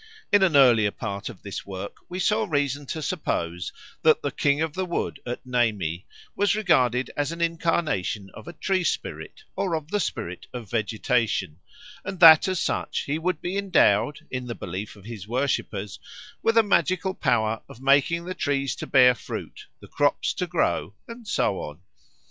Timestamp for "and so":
21.07-21.59